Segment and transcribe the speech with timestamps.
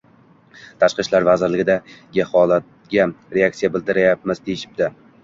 [0.83, 3.05] Tashqi ishlar vazirligidagi holatga
[3.37, 4.91] reaksiya bildirmayapsiz deyishibdi.